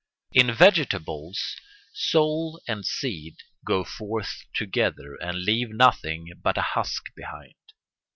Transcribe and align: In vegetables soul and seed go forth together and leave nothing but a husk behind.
In 0.31 0.51
vegetables 0.51 1.55
soul 1.93 2.59
and 2.67 2.83
seed 2.83 3.35
go 3.63 3.83
forth 3.83 4.45
together 4.51 5.13
and 5.21 5.43
leave 5.45 5.69
nothing 5.69 6.31
but 6.41 6.57
a 6.57 6.63
husk 6.73 7.13
behind. 7.13 7.53